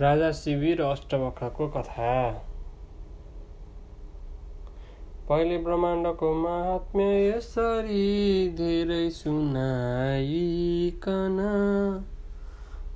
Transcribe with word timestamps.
राजा 0.00 0.30
शिविर 0.32 0.80
अष्टवक्रको 0.82 1.66
कथा। 1.68 2.14
पहिले 5.28 5.58
ब्रह्माण्डको 5.58 6.30
महात्म्य 6.34 7.04
यसरी 7.28 8.48
धेरै 8.48 9.10
सुनाइकन। 9.10 10.08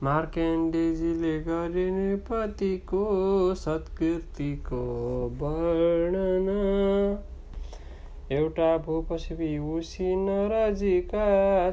मार्केन्डेजीले 0.03 1.39
गरे 1.41 1.87
नृपतिको 1.91 3.05
सत्कृतिको 3.55 4.83
वर्णन। 5.41 6.51
एउटा 8.33 8.77
भूपसिपी 8.79 9.53
उसी 9.79 10.17
नरजीका 10.17 11.31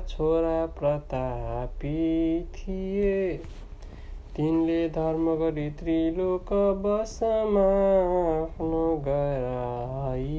छोरा 0.08 0.66
प्रतापी 0.80 2.00
थिए। 2.54 3.20
तिनले 4.36 4.90
धर्म 4.90 5.28
गरी 5.36 5.70
त्रिलोक 5.70 6.50
बसमा 6.86 7.68
आफ्नो 8.32 8.82
गराइलिए 9.06 10.34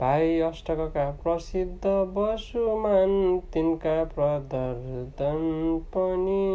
भाइ 0.00 0.38
अष्टकका 0.40 1.10
प्रसिद्ध 1.22 1.86
बसुमान 1.86 3.16
तिनका 3.52 3.96
प्रदर्शन 4.04 5.42
पनि। 5.96 6.46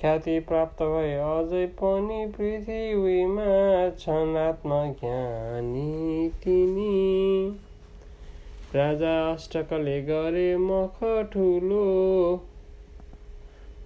ख्याति 0.00 0.40
प्राप्त 0.40 0.82
भए 0.82 1.14
अझै 1.20 1.62
पनि 1.78 2.18
पृथ्वीमा 2.26 3.46
छन् 3.98 4.36
आत्मज्ञानी 4.36 6.28
तिनी। 6.44 6.98
राजा 8.74 9.16
अष्टकले 9.32 9.96
गरे 10.02 10.56
मख 10.56 11.02
ठुलो 11.32 11.88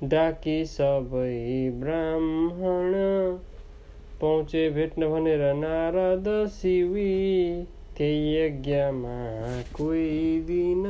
डाकी 0.04 0.64
सबै 0.64 1.70
ब्राह्मण। 1.74 2.92
पहुँचे 4.20 4.70
भेट्न 4.70 5.08
भनेर 5.08 5.54
नारद 5.54 6.48
शिवी 6.48 7.64
त्यही 7.96 8.36
यज्ञमा 8.36 9.62
कोही 9.76 10.40
दिन 10.40 10.82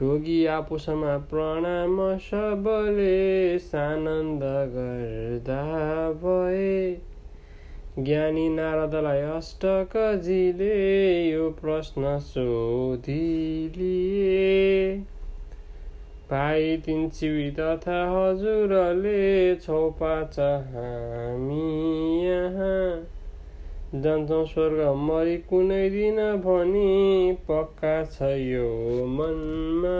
ढोगी 0.00 0.46
आपुसमा 0.46 1.18
प्रणाम 1.18 2.18
सबले 2.18 3.58
सानन्द 3.58 4.42
गर्दा 4.74 6.12
भए। 6.12 7.00
ज्ञानी 7.98 8.48
नारदलाई 8.48 9.20
अष्टकजीले 9.20 11.30
यो 11.30 11.50
प्रश्न 11.50 12.18
सोधिलिए। 12.18 15.17
चिवी 16.30 17.50
तथा 17.50 17.98
हजुरले 18.08 19.20
छौ 19.56 19.88
पाँच 19.90 20.38
हामी 20.38 21.60
यहाँ 22.24 23.06
जान्छौँ 23.94 24.44
स्वर्ग 24.46 24.80
मरि 25.00 25.36
कुनै 25.50 25.88
दिन 25.90 26.16
भनी 26.38 27.32
पक्का 27.48 27.92
छ 28.06 28.28
यो 28.38 29.06
मनमा 29.08 29.96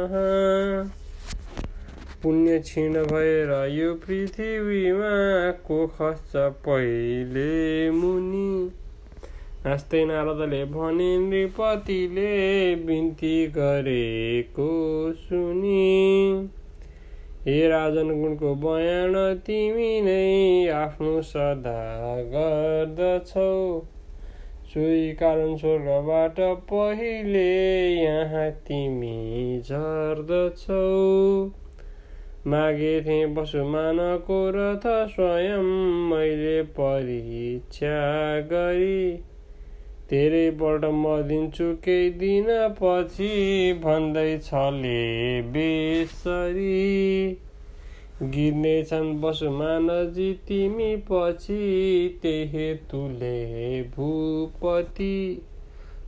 पुण्य 2.23 2.59
क्षीण 2.59 3.03
भएर 3.05 3.53
यो 3.71 3.95
पृथ्वीमा 3.95 5.15
को 5.63 5.87
खस्छ 5.87 6.37
पहिले 6.67 7.91
मुनि 7.91 8.51
हाँस्दै 9.69 10.05
नारदले 10.05 10.65
भने 10.65 11.19
नृपतिले 11.19 12.29
बिन्ती 12.77 13.47
गरेको 13.47 14.69
सुनि। 15.13 16.49
हे 17.47 17.69
राजन 17.69 18.21
गुणको 18.21 18.55
बयान 18.55 19.37
तिमी 19.47 20.01
नै 20.01 20.69
आफ्नो 20.69 21.23
सदा 21.23 21.77
गर्दछौ। 22.33 23.53
सोही 24.67 25.13
कारण 25.13 25.57
स्वर्गबाट 25.57 26.41
पहिले 26.41 27.47
यहाँ 27.95 28.51
तिमी 28.51 29.61
झर्दछौ। 29.61 30.83
मागे 32.47 33.01
थिएँ 33.01 33.35
पशुमानको 33.37 34.51
रथ 34.51 35.09
स्वयं 35.09 35.73
मैले 36.11 36.63
परीक्षा 36.63 37.97
गरी। 38.41 39.25
धेरैपल्ट 40.11 40.85
म 40.85 41.23
दिन्छु 41.23 41.65
केही 41.85 42.11
दिन 42.11 42.47
पछि 42.51 43.33
भन्दैछले 43.85 45.43
बेसरी। 45.43 47.33
गिर्नेछन् 48.23 49.21
बसुमानजी 49.21 50.33
तिमी 50.35 50.97
पछि 50.97 51.59
त्यही 52.23 52.47
हेतुले 52.47 53.83
भूपति। 53.83 55.43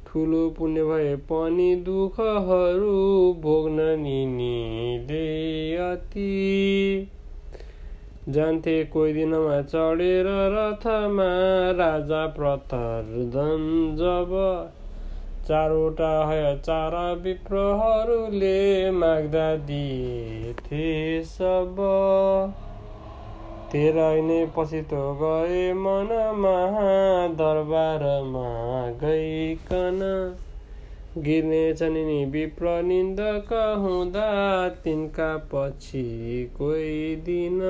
ठुलो 0.06 0.50
पुण्य 0.50 0.84
भए 0.84 1.16
पनि 1.16 1.76
दुःखहरू 1.76 3.32
भोग्न 3.40 3.80
निनीले 3.80 5.26
अति 5.76 6.30
जान्थे 8.28 8.84
कोही 8.84 9.12
दिनमा 9.12 9.62
चढेर 9.62 10.24
रथमा 10.28 11.28
राजा 11.70 12.26
प्रतर्दन 12.26 13.62
जब 13.98 14.34
चारवटा 15.48 16.54
चार 16.56 17.16
विप्रहरूले 17.16 18.90
माग्दा 18.90 19.56
दिएथे 19.56 21.22
सब। 21.22 21.76
तेह्र 23.72 24.22
नै 24.22 24.50
पछितो 24.56 25.14
गए 25.14 25.72
मनमा 25.72 26.54
दरबारमा 27.28 28.48
गइकन 28.90 29.98
गिर्नेछन् 31.20 31.94
नि 31.94 32.24
विप्र 32.24 32.82
निन्दक 32.82 33.76
हुँदा 33.78 34.68
तिनका 34.68 35.48
पछि 35.54 36.50
कोही 36.58 37.16
दिन। 37.16 37.60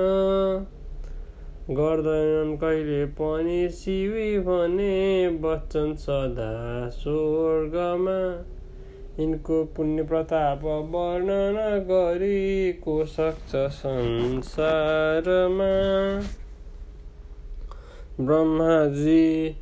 गर्दैनन् 1.71 2.57
कहिले 2.57 3.07
पनि 3.07 3.69
शिवी 3.69 4.39
भने 4.39 5.29
बच्छन् 5.29 5.95
सदा 5.95 6.89
स्वर्गमा। 6.89 8.45
यिनको 9.21 9.65
पुण्य 9.65 10.03
प्रताप 10.03 10.61
वर्णन 10.65 11.87
गरी 11.91 12.73
को 12.73 13.05
सक्छ 13.05 13.51
संसारमा। 13.55 16.25
ब्रह्माजी 18.25 19.57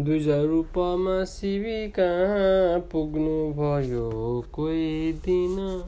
द्विज 0.00 0.28
रूपमा 0.28 1.24
शिवी 1.24 1.88
कहाँ 1.88 2.80
पुग्नुभयो। 2.80 4.44
कोही 4.52 5.12
दिन 5.12 5.82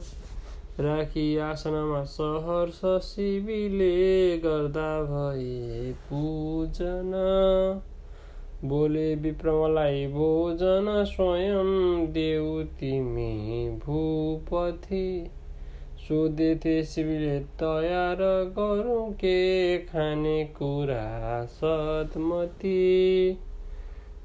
राखी 0.79 1.37
आसनमा 1.37 2.03
सहर्ष 2.03 3.07
शिवीले 3.07 4.37
गर्दा 4.37 5.03
भए 5.03 5.91
पूजन। 5.91 7.11
बोले 8.65 9.15
विप्रमलाई 9.15 10.07
भोजन 10.07 11.03
स्वयं 11.07 12.05
देऊ 12.13 12.63
तिमी 12.63 13.69
भूपति। 13.69 15.29
सोधेथे 16.07 16.83
शिवले 16.83 17.39
तयार 17.39 18.17
गरौँ 18.59 19.11
के? 19.13 19.77
खाने 19.77 20.45
कुरा 20.45 21.45
सतमती 21.45 23.37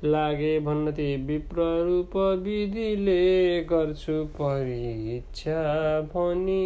लागे 0.04 0.58
भन्न 0.60 0.92
विप्र 1.26 1.64
रूप 1.86 2.16
विधिले 2.44 3.16
गर्छु 3.62 4.24
परीक्षा 4.36 5.64
भनी। 6.12 6.64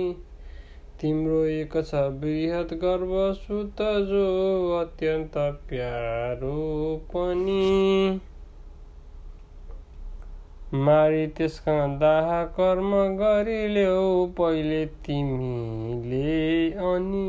तिम्रो 1.01 1.45
एक 1.45 1.73
छ 1.87 2.03
बृहत 2.21 2.75
गर्वसुत 2.83 3.83
जो 4.09 4.29
अत्यन्त 4.79 5.39
प्यारो 5.69 6.61
पनि 7.15 8.21
मारी 10.85 11.27
त्यसका 11.27 11.75
दाह 11.97 12.31
कर्म 12.55 12.95
गरिल्यौ 13.17 14.07
पहिले 14.39 14.85
तिमीले 15.07 16.31
अनि। 16.93 17.27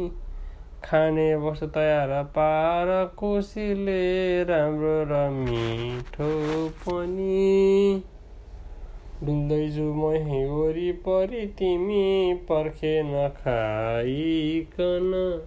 खाने 0.86 1.36
वस्तु 1.36 1.66
तयार 1.66 2.24
पार 2.24 3.14
कोसीले 3.18 4.44
राम्रो 4.44 5.04
र 5.04 5.30
मिठो 5.30 6.70
पनि। 6.70 8.04
डुल्दैछु 9.24 9.82
म 9.82 10.02
वरिपरि 10.52 11.48
तिमी 11.48 12.34
पर्खे 12.34 13.04
नखाइकन। 13.04 15.40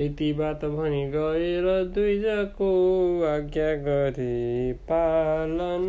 यति 0.00 0.32
बात 0.32 0.64
भनी 0.64 1.06
गएर 1.06 1.94
दुईजको 1.94 3.24
आज्ञा 3.24 3.74
गरे 3.74 4.72
पालन। 4.72 5.88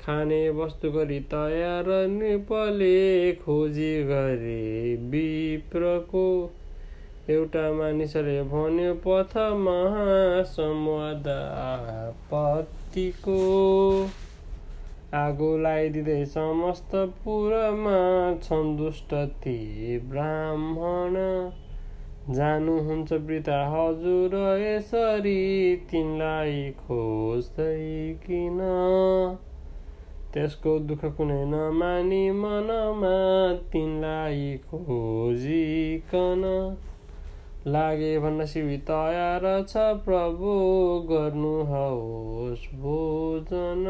खाने 0.00 0.50
वस्तु 0.50 0.90
गरी 0.90 1.20
तयार 1.20 2.08
नृपले 2.08 3.32
खोजी 3.32 4.04
गरे 4.04 4.96
विप्रको। 4.96 6.50
एउटा 7.30 7.60
मानिसले 7.72 8.42
भन्यो 8.42 8.94
पथमा 8.94 9.74
संवाद 10.42 11.28
आपत्तिको 11.64 13.36
आगो 15.14 15.50
लगाइदिँदै 15.58 16.24
समस्त 16.24 16.96
पुरमा 17.24 18.00
सन्तुष्ट 18.42 19.14
ती 19.14 19.54
ब्राह्मण। 20.08 21.14
जानुहुन्छ 22.34 23.12
वृथा 23.12 23.62
हजुर 23.70 24.36
यसरी 24.58 25.38
तिनलाई 25.90 26.60
खोज्दै 26.78 27.80
किन? 28.26 28.60
त्यसको 30.34 30.78
दुःख 30.78 31.04
कुनै 31.16 31.42
नमानी 31.44 32.24
मनमा 32.36 33.18
तिनलाई 33.72 34.46
खोजिकन 34.70 36.44
लागे 37.66 38.18
भन्न 38.18 38.44
तयार 38.86 39.44
छ 39.68 39.82
प्रभु 40.04 40.52
गर्नुहोस् 41.10 42.64
भोजन। 42.74 43.84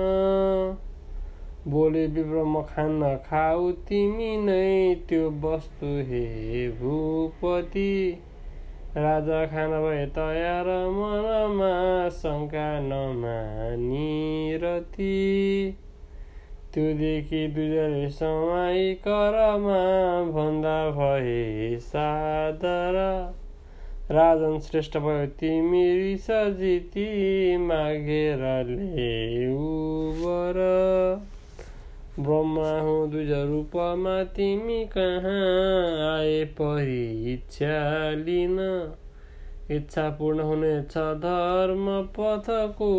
बोले 1.68 2.06
विप्र 2.06 2.42
म 2.44 2.62
खान्न 2.62 3.14
खाऊ 3.30 3.70
तिमी 3.88 4.28
नै 4.36 4.94
त्यो 5.08 5.30
वस्तु 5.44 5.94
हे 6.10 6.22
भूपति। 6.80 7.88
राजा 8.96 9.44
खान 9.46 9.70
भए 9.82 10.06
तयार 10.06 10.68
मनमा 10.92 11.72
शङ्का 12.08 12.68
नमानी 12.80 14.56
रती 14.62 15.14
त्योदेखि 16.74 17.46
दुजले 17.48 18.08
समाई 18.10 18.92
करमा 18.94 19.84
भन्दा 20.32 20.80
भए 20.90 21.78
सादर। 21.82 23.00
राजन 24.12 24.58
श्रेष्ठ 24.60 24.96
भयो 24.96 25.26
तिमी 25.40 25.82
रिस 25.98 26.26
जिती 26.58 27.04
मागेर 27.56 28.42
ल्याउबर 28.68 30.58
ब्रह्मा 32.18 32.72
हुँ 32.80 33.10
दुज 33.10 33.30
रूपमा 33.50 34.16
तिमी 34.36 34.84
कहाँ 34.96 35.44
आए 36.08 36.44
परीक्षा 36.60 37.78
लिन? 38.18 38.58
इच्छा 39.70 40.08
पूर्ण 40.10 40.40
हुनेछ 40.40 40.96
धर्म 41.22 41.86
पथको 42.18 42.90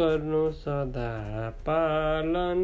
गर्नु 0.00 0.50
सदा 0.50 1.08
पालन। 1.68 2.62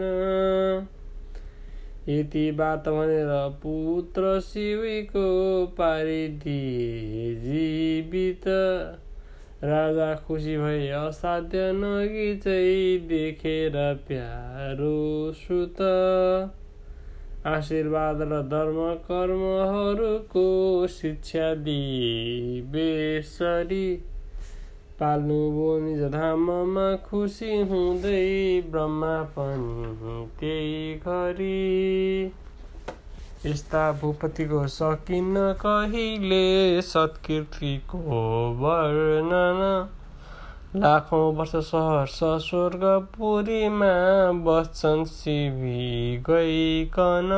यति 2.09 2.51
बात 2.51 2.89
भनेर 2.89 3.31
पुत्र 3.63 4.41
शिवीको 4.41 5.31
पारिदिए 5.67 7.35
जीवित। 7.35 8.45
राजा 9.65 10.15
खुसी 10.15 10.57
भए 10.57 10.89
असाध्य 10.89 11.59
नगी 11.75 12.37
चाहिँ 12.37 12.99
देखेर 13.09 13.73
प्यारो 14.09 15.33
सुत। 15.33 15.81
आशीर्वाद 17.47 18.23
र 18.23 18.43
धर्म 18.43 18.79
कर्महरूको 19.09 20.47
शिक्षा 20.87 21.55
दिए 21.55 22.61
बेसरी। 22.61 23.87
पाल्नुभयो 25.01 25.79
निज 25.79 26.03
धाममा 26.13 26.97
खुसी 26.97 27.61
हुँदै 27.61 28.63
ब्रह्मा 28.71 29.23
पनि 29.23 30.27
त्यही 30.41 30.95
घरी। 30.95 32.33
यस्ता 33.47 33.93
भूपतिको 33.93 34.67
सकिन्न 34.67 35.53
कहिले 35.53 36.83
सत्कीर्तिको 36.83 37.99
वर्णन? 38.61 39.61
लाखौँ 40.77 41.35
वर्ष 41.37 41.53
सहर्ष 41.57 42.19
स्वर्गपुरीमा 42.23 43.93
बस्छन् 44.33 45.05
शिवी 45.05 46.17
गइकन। 46.17 47.31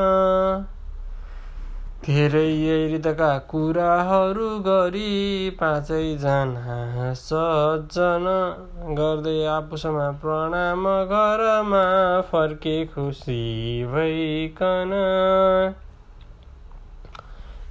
धेरै 2.05 2.41
हृदयका 2.89 3.29
कुराहरू 3.51 4.45
गरी 4.59 5.49
पाँचैजना 5.49 6.75
सज्जन 7.13 8.27
गर्दै 8.99 9.33
आफूसँग 9.45 9.99
प्रणाम 10.21 10.87
घरमा 11.17 11.81
फर्के 12.21 12.77
खुसी 12.85 13.41
भइकन। 13.85 14.95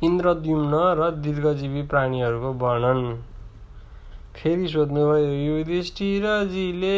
इन्द्रद्युम्न 0.02 0.84
र 1.00 1.10
दीर्घजीवी 1.25 1.82
प्राणीहरूको 1.88 2.52
वर्णन। 2.66 3.02
फेरि 4.36 4.69
सोध्नुभयो 4.69 5.34
युधिष्ठिरजीले 5.46 6.96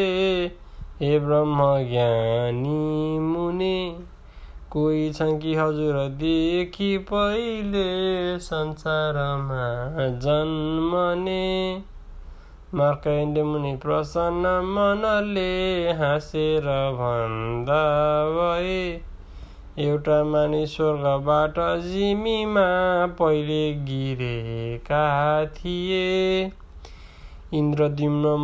हे 1.01 1.19
ब्रह्म 1.21 1.75
ज्ञानी 1.89 3.19
मुने 3.19 3.77
कोही 4.71 5.13
छन् 5.13 5.39
कि 5.41 5.55
हजुरदेखि 5.55 6.99
पहिले 6.99 7.87
संसारमा 8.39 9.65
जन्मने। 10.19 11.83
मार्कण्डे 12.75 13.43
मुनि 13.43 13.77
प्रसन्न 13.77 14.53
मनले 14.65 15.91
हाँसेर 15.93 16.69
भन्दा 16.95 17.83
भए 18.31 19.01
एउटा 19.79 20.25
मानिस 20.25 20.77
स्वर्गबाट 20.77 21.55
जिमीमा 21.81 22.69
पहिले 23.07 23.73
गिरेका 23.73 25.05
थिए। 25.47 26.53
इन्द्रद्युम्न 27.55 28.37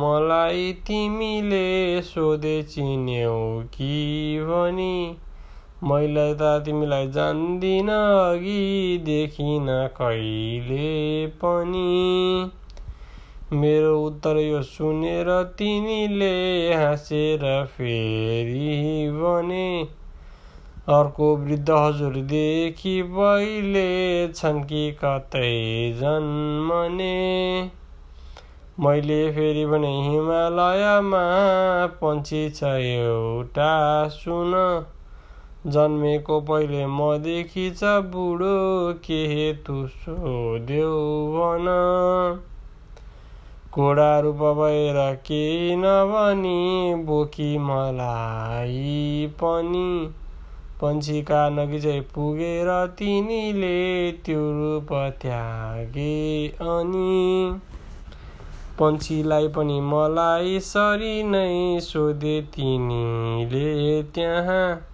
मलाई 0.00 0.72
तिमीले 0.72 2.02
सोधे 2.02 2.62
चिन्यौ 2.62 3.38
कि 3.60 3.94
भनी 4.42 5.16
मैले 5.88 6.26
त 6.34 6.50
तिमीलाई 6.66 7.06
जान्दिन 7.08 7.88
देखिन 9.06 9.66
कहिले 9.96 10.92
पनि। 11.42 11.88
मेरो 13.54 13.90
उत्तर 14.04 14.36
यो 14.36 14.62
सुनेर 14.62 15.28
तिमीले 15.58 16.30
हाँसेर 16.74 17.44
फेरि 17.74 19.10
भने 19.18 19.66
अर्को 20.94 21.28
वृद्ध 21.36 21.70
हजुरदेखि 21.70 22.96
पहिले 23.12 23.84
छन् 24.32 24.64
कि 24.64 24.82
कतै 25.04 25.52
जन्मने 26.00 27.12
मैले 28.80 29.20
फेरि 29.32 29.66
भने 29.66 29.92
हिमालयमा 30.08 31.22
पन्छी 32.00 32.42
छ 32.50 32.74
एउटा 32.88 33.70
सुन। 34.16 34.52
जन्मेको 35.66 36.40
पहिले 36.40 36.86
मदेखि 36.86 37.70
छ 37.70 37.84
बुढो 37.84 38.92
के 38.92 39.26
हेतु 39.26 39.86
सोध्यौ 39.86 40.90
भन 41.34 41.68
घोडा 43.74 44.20
रूप 44.20 44.42
भएर 44.58 45.14
केही 45.14 45.76
नभनी 45.76 46.94
बोकी 47.04 47.58
मलाई 47.58 49.26
पनि। 49.26 50.12
पन्छीका 50.80 51.48
नगी 51.50 51.80
चाहिँ 51.80 52.00
पुगेर 52.00 52.86
तिनीले 52.86 54.12
त्यो 54.12 54.40
रूप 54.52 54.92
त्यागे 55.22 56.48
अनि। 56.48 57.60
पन्छीलाई 58.78 59.48
पनि 59.48 59.80
मलाई 59.80 60.60
सरी 60.60 61.22
नै 61.22 61.80
सोधे 61.80 62.40
तिनीले 62.42 64.02
त्यहाँ। 64.02 64.93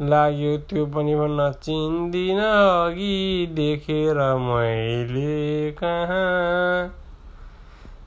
लाग्यो 0.00 0.56
त्यो 0.56 0.86
पनि 0.86 1.14
भन्न 1.14 1.52
चिन्दिन 1.62 2.38
अघि 2.38 3.46
देखेर 3.50 4.18
मैले 4.38 5.70
कहाँ? 5.70 6.94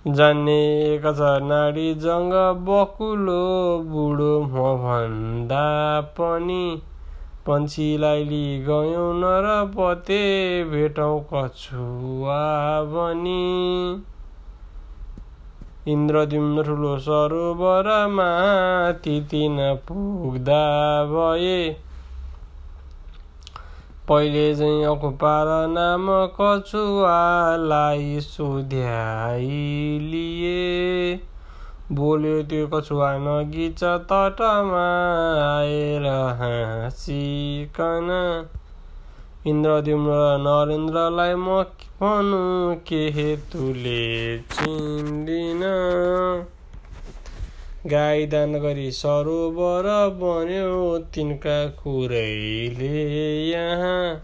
जान्ने 0.07 0.55
एक 0.93 1.01
छ 1.01 1.31
नाडी 1.43 1.95
जङ्ग 1.95 2.33
बकुलो 2.69 3.43
बुढो 3.89 4.41
म 4.41 4.71
भन्दा 4.83 5.65
पनि 6.01 6.81
पन्छीलाई 7.47 8.23
लि 8.23 8.59
गयौँ 8.67 9.13
नरपते 9.19 10.21
भेटौँ 10.63 11.19
कछुवा 11.33 12.39
बनी। 12.83 13.43
इन्द्रद्युम्न 15.87 16.63
ठुलो 16.63 16.97
सरोवरमा 16.99 18.25
तितिन 18.91 19.57
पुग्दा 19.87 20.65
भए। 21.05 21.75
पहिले 24.07 24.55
चाहिँ 24.55 24.85
अकुपार 24.85 25.47
नाम 25.67 26.07
कछुवालाई 26.41 28.19
सुध्याइ 28.19 29.47
लिए 30.01 31.19
बोल्यो 31.91 32.43
त्यो 32.43 32.67
कछुवा 32.67 33.11
नगिच 33.17 33.83
तटमा 33.83 34.87
आएर 35.57 36.05
हाँसिकन। 36.39 38.07
इन्द्रद्युम्न 39.47 40.15
नरेन्द्रलाई 40.41 41.35
म 41.35 41.61
भनौँ 42.01 42.75
के 42.87 42.99
हेतुले 43.09 44.01
चिन्दिन। 44.51 45.61
गाई 47.87 48.25
दान 48.25 48.53
गरी 48.59 48.91
सरोवर 48.91 49.89
बन्यो 50.19 50.97
तिनका 51.13 51.57
कुरैले 51.79 53.01
यहाँ। 53.49 54.21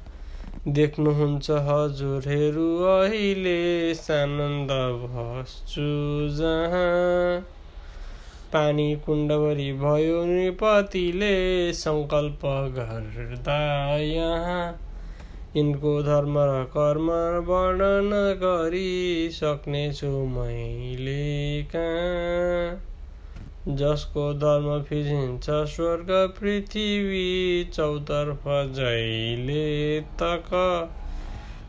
देख्नुहुन्छ 0.77 1.51
हजुरहरू 1.67 2.69
अहिले 2.93 3.59
सानन्द 3.95 4.71
बस्छु 5.03 5.89
जहाँ। 6.37 7.39
पानी 8.53 8.89
कुण्डभरि 9.05 9.71
भयो 9.81 10.25
नृपतिले 10.25 11.37
सङ्कल्प 11.73 12.41
गर्दा 12.75 13.61
यहाँ। 13.97 14.65
यिनको 15.55 16.03
धर्म 16.03 16.37
र 16.37 16.63
कर्म 16.63 17.07
वर्णन 17.51 18.09
गरिसक्नेछु 18.37 20.07
मैले 20.07 21.63
कहाँ? 21.63 22.83
जसको 23.75 24.33
धर्म 24.33 24.83
फिजिन्छ 24.83 25.45
स्वर्ग 25.49 26.07
पृथ्वी 26.09 27.63
चौतर्फ 27.73 28.43
जैले 28.47 30.01
तक। 30.01 30.49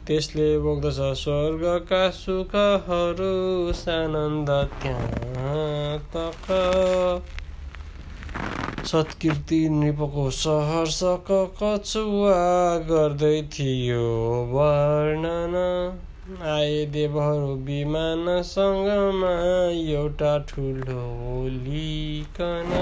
त्यसले 0.06 0.58
बोक्दछ 0.58 1.18
स्वर्गका 1.18 2.10
सुखहरू 2.10 3.72
सानन्द 3.72 4.50
त्यहाँ 4.82 5.98
तक। 6.16 6.46
सत्कृति 8.88 9.68
नृपको 9.68 10.30
सहर्षक 10.30 11.26
कछुवा 11.62 12.36
गर्दै 12.90 13.42
थियो। 13.54 14.06
वर्णन 14.52 15.56
आए 16.44 16.86
देवहरू 16.86 17.54
विमानसँगमा 17.66 19.34
एउटा 19.74 20.32
ठुलो 20.48 21.04
लिकन। 21.48 22.72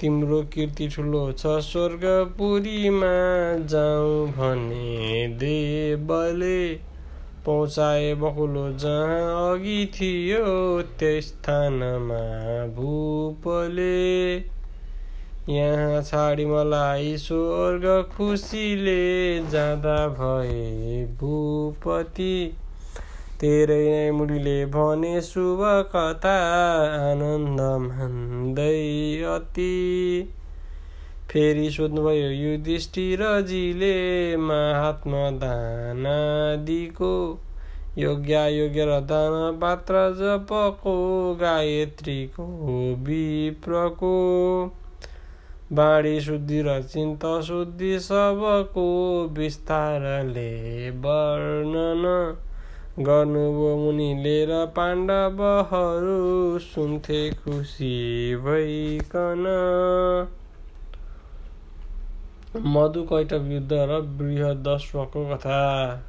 तिम्रो 0.00 0.42
कीर्ति 0.52 0.88
ठुलो 0.88 1.24
छ 1.32 1.58
स्वर्गपुरीमा 1.62 3.12
जाउँ 3.66 4.26
भने 4.28 5.26
देवले 5.40 6.58
पहुँचाए 7.46 8.14
बकुलो 8.14 8.72
जहाँ 8.72 9.52
अघि 9.52 9.86
थियो 9.94 10.46
त्यस 10.98 11.28
स्थानमा 11.28 12.20
भूपले। 12.74 14.34
यहाँ 15.48 16.02
छाडी 16.02 16.44
मलाई 16.44 17.16
स्वर्ग 17.16 17.86
खुसीले 18.16 19.02
जाँदा 19.50 19.96
भए 20.08 21.06
भूपति। 21.20 22.34
तेरै 23.40 23.80
नै 23.90 24.10
मुडीले 24.10 24.58
भने 24.66 25.20
शुभ 25.20 25.62
कथा 25.94 26.36
आनन्द 27.10 27.60
मान्दै 27.86 28.78
अति। 29.28 29.72
फेरि 31.30 31.70
सोध्नुभयो 31.70 32.30
युधिष्ठिरजीले 32.30 33.96
महात्मा 34.36 35.30
दानादिको 35.30 37.14
योग्य 37.98 38.42
योग्य 38.50 38.84
र 38.84 39.00
दान 39.00 39.58
पात्र 39.60 39.94
जपको 40.18 40.94
गायत्रीको 41.40 42.44
विप्रको 43.06 44.12
बाणी 45.72 46.20
शुद्धि 46.20 46.60
र 46.62 46.80
चिन्ता 46.82 47.40
शुद्धि 47.40 47.98
सबको 48.00 48.86
विस्तारले 49.32 50.50
वर्णन 51.00 52.04
गर्नुभयो। 52.98 53.76
मुनिले 53.76 54.38
र 54.46 54.64
पाण्डवहरू 54.76 56.58
सुन्थे 56.58 57.22
खुसी 57.30 57.96
भइकन। 58.36 59.44
मधुकैटव 62.56 63.52
युद्ध 63.52 63.72
र 63.72 64.00
बृहदश्वको 64.00 65.34
कथा। 65.34 66.02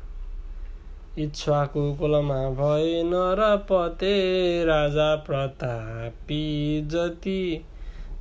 इच्छाको 1.17 1.93
कुलमा 1.93 2.50
भए 2.50 3.03
नरपते 3.03 4.65
राजा 4.65 5.15
प्रतापी 5.15 6.88
जति। 6.88 7.65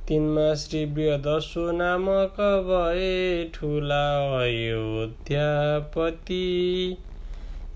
तिनमा 0.07 0.53
श्री 0.53 0.85
बृहदस्व 0.85 1.71
नामक 1.71 2.35
भए 2.39 3.51
ठुला 3.53 4.39
अयोध्यापति। 4.39 6.97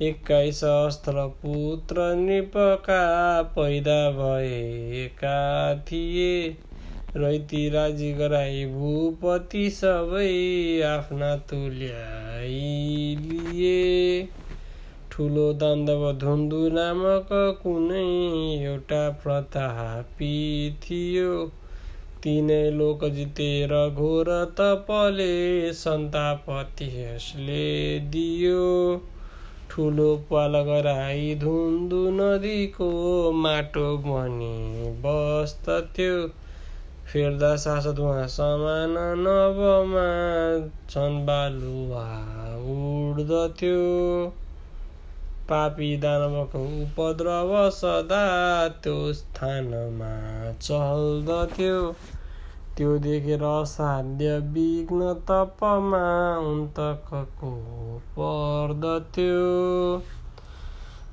एक्काइस 0.01 0.63
अस्त्र 0.63 1.11
पुत्र 1.11 2.15
नृपका 2.15 3.41
पैदा 3.41 4.11
भएका 4.11 5.75
थिए। 5.75 6.57
रैती 7.15 7.59
राजी 7.69 8.07
गराई 8.13 8.65
भूपति 8.71 9.69
सबै 9.69 10.31
आफ्ना 10.87 11.29
तुल्याइलिए 11.51 12.01
ठुलो 15.11 15.45
दान्दव 15.61 16.03
धुन्दु 16.19 16.57
नामक 16.69 17.29
कुनै 17.61 18.01
एउटा 18.65 18.99
प्रतापी 19.21 20.31
थियो 20.83 21.29
तिनै 22.23 22.57
लोक 22.71 23.05
जितेर 23.15 23.73
घोर 23.89 24.29
तपले 24.59 25.27
सन्तापति 25.73 26.87
यसले 26.95 27.67
दियो। 28.15 28.65
ठुलो 29.71 30.09
पाल 30.31 30.59
गराई 30.63 31.31
धुन्दु 31.35 32.01
नदीको 32.11 32.89
माटो 33.37 33.87
बनी 34.03 34.91
बस्तथ्यो। 35.05 36.19
फेर्दा 37.07 37.55
सासद 37.55 37.99
उहाँ 37.99 38.27
समान 38.27 38.95
नभमा 39.19 40.07
छन् 40.89 41.25
बालुवा 41.25 42.07
उड्दथ्यो 42.71 43.77
पापी 45.49 45.97
दानवको 45.97 46.63
उपद्रव 46.83 47.69
सदा 47.69 48.25
त्यो 48.83 49.13
स्थानमा 49.13 50.11
चल्दथ्यो। 50.61 51.79
त्यो 52.77 52.97
देखेर 52.97 53.43
असाध्य 53.43 54.37
विघ्न 54.53 55.13
तपमा 55.29 56.05
उन्तकको 56.39 57.51
पर्दथ्यो। 58.19 59.41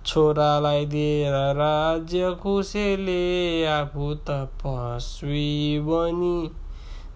छोरालाई 0.06 0.86
दिएर 0.86 1.56
राज्य 1.56 2.36
खुसेले 2.42 3.66
आफू 3.66 4.14
तपस्वी 4.14 5.80
बनी 5.80 6.50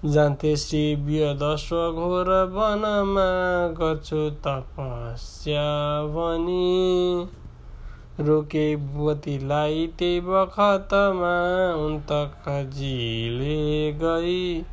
जान्थे 0.05 0.57
श्री 0.57 0.95
व्यदस्व 0.95 1.93
घोर 1.93 2.51
वनमा 2.53 3.69
गर्छु 3.79 4.31
तपस्या 4.31 6.07
भनी 6.07 7.29
रोके 8.21 8.77
बुवतीलाई 8.77 9.93
त्यही 9.99 10.21
बखतमा 10.21 11.87
उन्तकजीले 11.87 13.93
गई। 13.93 14.65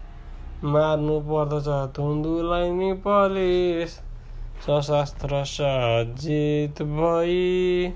मार्नु 0.63 1.19
पर्दछ 1.19 1.95
धुन्दुलाई 1.95 2.69
नि 2.69 2.93
पले 2.93 3.87
सशास्त्र 4.65 5.43
सजित 5.47 6.81
भई। 6.81 7.93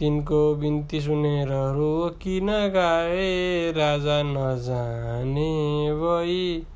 तिनको 0.00 0.54
बिन्ती 0.54 1.00
सुनेर 1.00 1.48
रोकिन 1.48 2.46
गाए? 2.46 3.72
राजा 3.72 4.22
नजाने 4.22 5.50
भई। 5.92 6.66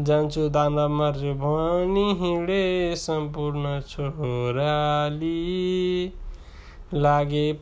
जान्छु 0.00 0.48
दाना 0.48 0.88
मार्छु 0.88 1.34
भनी 1.34 2.14
हिँडे 2.14 2.94
सम्पूर्ण 2.96 3.80
छोराली। 3.80 5.32
लागे 6.94 7.52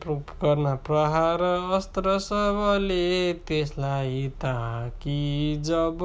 गर्न 0.43 0.75
प्रहार 0.75 1.41
अस्त्र 1.73 2.19
सबले 2.19 3.33
त्यसलाई 3.33 4.27
ताकि 4.27 5.57
जब। 5.59 5.99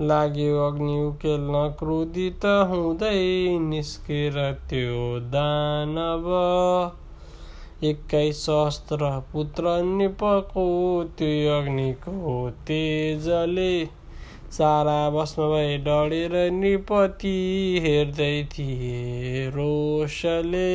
लाग्यो 0.00 0.66
अग्नि 0.66 1.00
उकेल्न 1.04 1.74
क्रोधित 1.78 2.46
हुँदै 2.46 3.58
निस्केर 3.58 4.52
त्यो 4.52 5.20
दानव। 5.20 6.30
एक्काइस 7.84 8.38
सहस्त्र 8.46 9.08
पुत्र 9.32 9.72
निपको 9.84 10.62
त्यो 11.18 11.56
अग्निको 11.56 12.36
तेजले 12.66 13.84
सारा 14.52 15.10
बस्न 15.10 15.48
भए 15.50 15.76
डढेर 15.78 16.36
निपति 16.52 17.34
हेर्दै 17.84 18.44
थिए 18.52 19.50
रोषले। 19.50 20.72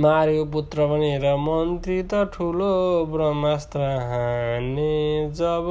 मार्यो 0.00 0.44
पुत्र 0.44 0.86
भनेर 0.86 1.26
मन्त्री 1.36 2.02
त 2.02 2.24
ठुलो 2.34 2.72
ब्रह्मास्त्र 3.06 3.80
हाने 3.80 5.30
जब 5.32 5.70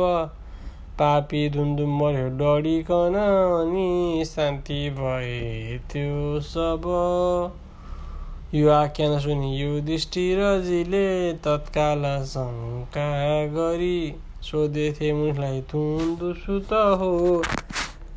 पापी 0.99 1.49
धुमधुम 1.49 1.97
मर्यो 1.99 2.29
डढिकन 2.39 3.19
अनि 3.23 4.23
शान्ति 4.25 4.89
भए 4.89 5.77
त्यो 5.91 6.39
सब। 6.39 6.89
यो 8.55 8.69
आख्या 8.69 9.07
नसुनि 9.09 9.47
युधिष्ठिरजीले 9.61 11.05
तत्काल 11.33 12.03
शङ्का 12.25 13.05
गरी 13.53 13.95
सोधेथे 14.41 15.13
मुनिलाई 15.13 15.61
धुन्दु 15.61 16.33
सुत 16.33 16.73
हो 16.99 17.09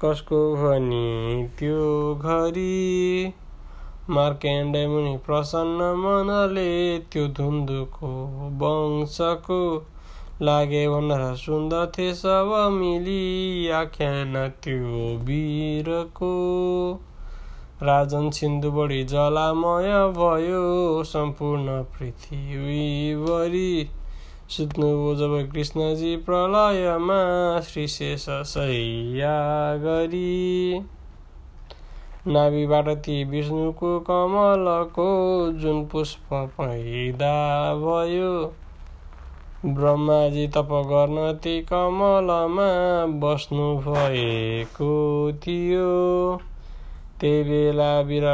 कसको 0.03 0.41
भनी 0.57 1.47
त्यो 1.59 1.87
घरी? 2.15 3.33
मार्केण्ड 4.11 4.77
मुनि 4.77 5.17
प्रसन्न 5.27 5.89
मनले 6.03 6.69
त्यो 7.13 7.27
धुन्दुको 7.41 8.13
वंशको 8.61 9.61
लागे 10.43 10.87
भनेर 10.89 11.35
सुन्दथे 11.37 12.15
सब 12.15 12.57
मिली 12.73 13.69
आख्यान 13.81 14.49
त्यो 14.49 15.17
वीरको 15.25 16.33
राजन 17.83 18.31
सिन्धु 18.31 18.71
बढी 18.71 19.05
जलामय 19.05 20.13
भयो 20.13 21.05
सम्पूर्ण 21.05 21.83
पृथ्वीभरि 21.83 23.89
सुत्नुभयो 24.51 25.15
जब 25.15 25.53
कृष्णजी 25.53 26.17
प्रलयमा 26.17 27.61
श्रीशेष 27.61 28.27
सैया 28.53 29.77
गरी। 29.77 30.81
नाभिबाट 32.27 32.89
ती 32.89 33.25
विष्णुको 33.25 34.01
कमलको 34.01 35.53
जुन 35.53 35.87
पुष्प 35.87 36.29
पैदा 36.33 37.75
भयो 37.75 38.55
ब्रह्माजी 39.67 40.49
तप 40.49 40.69
गर्न 40.87 41.41
ती 41.45 41.63
कमलमा 41.63 42.71
बस्नु 43.21 43.79
भएको 43.79 45.37
थियो। 45.37 46.41
त्यही 47.21 47.43
बेला 47.43 48.01
वीर 48.01 48.25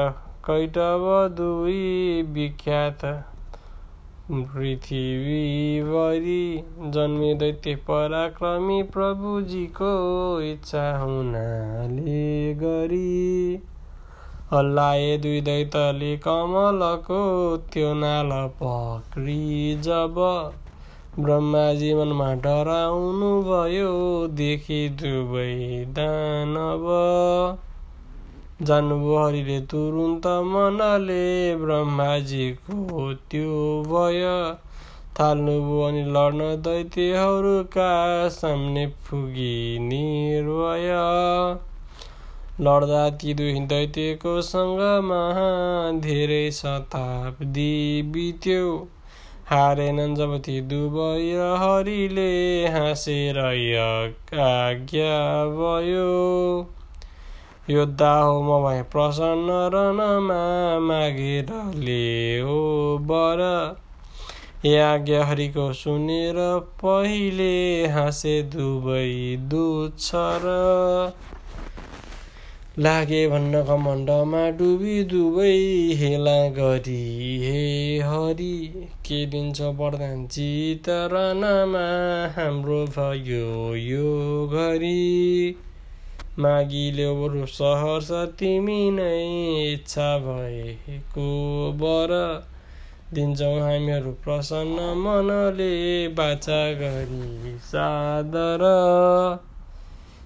कैटव 0.47 1.29
दुई 1.37 2.23
विख्यात। 2.35 3.05
पृथ्वीभरि 4.31 6.63
जन्मे 6.95 7.35
दैत्य 7.35 7.75
पराक्रमी 7.89 8.83
प्रभुजीको 8.83 9.91
इच्छा 10.41 10.99
हुनाले 10.99 12.55
गरी। 12.55 13.63
हल्लाए 14.53 15.19
दुई 15.19 15.41
दैतले 15.41 16.17
कमलको 16.17 17.57
त्यो 17.73 17.95
नाल 17.95 18.31
पक्री 18.63 19.81
जब 19.81 20.15
ब्रह्माजी 21.19 21.95
मनमा 21.95 22.35
डराउनु 22.35 23.43
भयो 23.43 24.27
देखि 24.39 24.89
दुवै 25.03 25.85
दानव। 25.99 26.87
जान्नुभयो 28.63 29.15
हरिले 29.19 29.55
तुरुन्त 29.71 30.27
मनले 30.49 31.23
ब्रह्माजीको 31.57 33.07
त्यो 33.31 33.55
भय 33.89 34.27
थाल्नुभयो 35.19 35.81
अनि 35.87 36.03
लड्न 36.17 36.51
दैत्यहरूका 36.67 37.89
सामने 38.29 38.85
पुगी 39.09 39.79
निर्भय। 39.87 40.91
लड्दा 42.61 43.03
ती 43.21 43.35
दुई 43.35 43.61
दैत्यको 43.73 44.35
सँगमा 44.43 45.23
धेरै 46.01 46.51
शताब्दी 46.53 47.73
बित्यो। 48.13 48.69
हारेनन् 49.47 50.15
जब 50.17 50.37
ती 50.41 50.61
दुवै 50.71 51.33
हरिले 51.63 52.29
हाँसेर 52.69 53.39
आज्ञा 53.41 55.17
भयो। 55.57 56.07
योद्धा 57.71 58.13
हो 58.21 58.43
म 58.43 58.63
भए 58.65 58.83
प्रसन्न 58.83 59.59
रनमा 59.75 60.39
मागेर 60.79 61.53
हो 62.47 62.59
बर। 63.11 63.43
आज्ञा 64.83 65.25
हरिको 65.25 65.73
सुनेर 65.73 66.35
पहिले 66.85 67.87
हाँसे 67.87 68.43
दुवै 68.43 69.37
र 70.45 70.57
लागे 72.79 73.29
भन्न 73.29 73.63
कमण्डमा 73.63 74.51
डुबी 74.51 75.05
दुवै 75.05 75.57
हेला 76.03 76.37
गरी 76.59 77.03
हे 77.45 77.65
हरि 77.99 78.55
के 79.07 79.27
दिन्छ 79.27 79.61
वरदान 79.61 80.27
चितरनमा 80.27 81.85
हाम्रो 82.37 82.85
भयो 82.97 83.75
यो 83.75 84.47
घरी? 84.47 85.57
मागिल्यो 86.39 87.47
सहर 87.47 88.27
तिमी 88.27 88.91
नै 88.91 89.19
इच्छा 89.73 90.19
भएको 90.19 91.27
बर। 91.73 92.13
दिन्छौँ 93.15 93.61
हामीहरू 93.61 94.11
प्रसन्न 94.11 94.87
मनले 94.99 96.09
बाचा 96.09 96.73
गरी 96.73 97.59
सादर। 97.59 98.65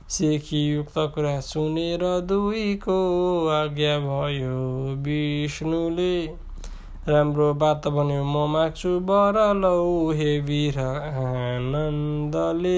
सेखीयुक्त 0.08 0.94
कुरा 0.98 1.40
सुनेर 1.40 2.20
दुईको 2.20 2.98
आज्ञा 3.48 3.98
भयो 3.98 4.58
विष्णुले। 5.02 6.26
राम्रो 7.08 7.54
बात 7.54 7.88
भन्यो 7.88 8.24
म 8.24 8.46
माग्छु 8.50 9.00
बर 9.00 9.54
लौ 9.54 10.12
हे 10.12 10.40
वीर 10.40 10.78
आनन्दले। 10.78 12.76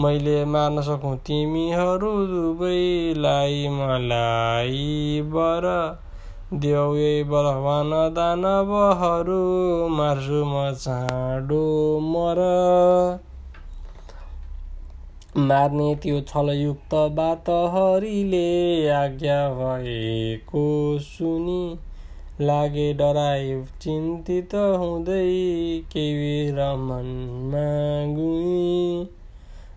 मैले 0.00 0.44
मार्न 0.44 0.80
सकौँ 0.82 1.16
तिमीहरू 1.16 2.10
दुवैलाई 2.26 3.68
मलाई 3.68 5.22
बर 5.22 5.64
देऊ 6.54 7.24
बलवान 7.24 7.90
दानवहरू 7.90 9.40
मार्छु 9.88 10.44
म 10.44 10.72
चाँडो 10.74 11.64
मर। 12.00 12.40
मार्ने 15.38 15.94
त्यो 15.94 16.20
छलयुक्त 16.20 16.94
बातहरीले 16.94 18.46
आज्ञा 18.90 19.40
भएको 19.50 20.64
सुनि 20.98 21.78
लागे 22.40 22.92
डराए 22.94 23.64
चिन्तित 23.82 24.54
हुँदै 24.54 25.28
केही 25.92 26.50
रमनमा 26.50 27.68
गुई 28.14 29.08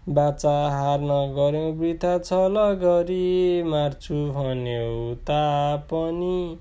बाचा 0.10 0.52
हार्न 0.70 1.08
गऱ्यौँ 1.08 1.72
वृथा 1.78 2.18
छल 2.18 2.56
गरी 2.82 3.64
मार्छु 3.64 4.14
भन्यो। 4.14 5.16
तापनि 5.16 6.58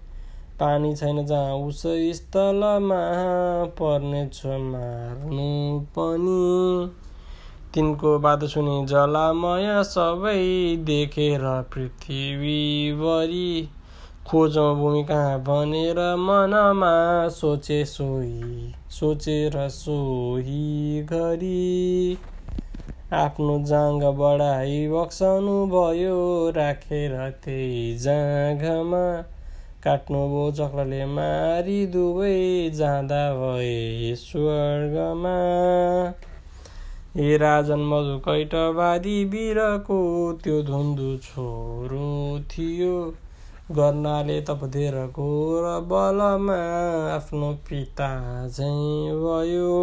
पानी 0.60 0.94
छैन 0.96 1.24
जहाँ 1.26 1.54
उस 1.54 1.82
स्थलमा 2.14 3.00
पर्नेछ 3.80 4.40
मार्नु 4.46 5.80
पनि। 5.96 6.90
तिनको 7.74 8.18
बात 8.18 8.44
सुनि 8.44 8.86
जलामय 8.86 9.82
सबै 9.84 10.76
देखेर 10.84 11.40
पृथ्वीभरि 11.74 13.68
खोजौँ 14.26 14.74
भूमि 14.76 15.04
कहाँ 15.04 15.38
भनेर 15.40 16.00
मनमा 16.16 17.28
सोचे 17.28 17.84
सोही 17.84 18.72
सोचेर 18.90 19.68
सोही 19.68 21.02
घरी। 21.02 22.18
आफ्नो 23.12 23.58
जाँग 23.66 24.02
बढाइ 24.18 24.86
बक्साउनु 24.88 25.54
भयो 25.66 26.18
राखेर 26.56 27.14
त्यही 27.44 27.96
जाँघमा 27.98 29.00
काट्नुभयो 29.84 30.50
चक्रले 30.50 31.04
मारी 31.06 31.86
दुवै 31.86 32.70
जाँदा 32.74 33.22
भए 33.34 34.14
स्वर्गमा। 34.18 35.34
हे 37.16 37.36
राजन 37.36 37.82
मधु 37.90 38.16
कैटवादी 38.18 39.24
वीरको 39.24 40.00
त्यो 40.44 40.62
धुन्दु 40.62 41.16
छोरो 41.18 42.40
थियो। 42.50 42.94
गर्नाले 43.72 44.40
तपधेर 44.40 45.06
घोर 45.06 45.64
बलमा 45.90 46.62
आफ्नो 47.16 47.52
पिता 47.68 48.10
झैँ 48.48 49.14
भयो। 49.18 49.74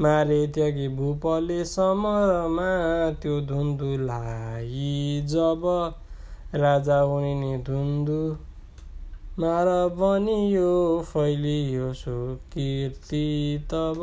मारे 0.00 0.46
त्यागी 0.46 0.88
भूपले 0.88 1.64
समरमा 1.64 2.70
त्यो 3.22 3.40
धुन्दुलाई 3.40 5.22
जब 5.26 5.62
राजा 6.54 6.98
हुने 7.00 7.34
नि 7.34 7.58
धुन्दु 7.58 8.18
मार 9.38 9.66
बनियो 9.98 10.72
फैलियो 11.06 11.92
सो 11.92 12.16
तब। 13.70 14.00